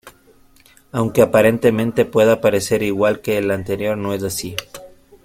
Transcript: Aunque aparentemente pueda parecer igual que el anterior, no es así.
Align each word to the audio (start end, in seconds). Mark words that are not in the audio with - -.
Aunque 0.91 1.21
aparentemente 1.21 2.05
pueda 2.05 2.41
parecer 2.41 2.81
igual 2.81 3.21
que 3.21 3.37
el 3.37 3.51
anterior, 3.51 3.95
no 3.99 4.15
es 4.15 4.23
así. 4.23 4.55